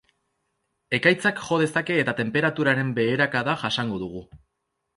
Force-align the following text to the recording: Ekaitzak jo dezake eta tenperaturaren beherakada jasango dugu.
Ekaitzak 0.97 1.41
jo 1.49 1.59
dezake 1.63 1.99
eta 2.05 2.17
tenperaturaren 2.21 2.91
beherakada 3.01 3.57
jasango 3.67 4.05
dugu. 4.07 4.27